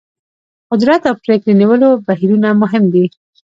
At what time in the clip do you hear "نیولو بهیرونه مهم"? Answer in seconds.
1.61-2.83